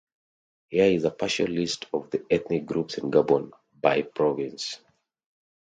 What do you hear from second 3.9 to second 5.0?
province.